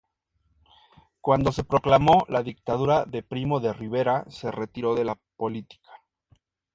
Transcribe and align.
Cuando 1.21 1.51
se 1.51 1.63
proclamó 1.63 2.25
la 2.27 2.41
dictadura 2.41 3.05
de 3.05 3.21
Primo 3.21 3.59
de 3.59 3.71
Rivera 3.71 4.25
se 4.31 4.49
retiró 4.49 4.95
de 4.95 5.05
la 5.05 5.19
política. 5.37 5.91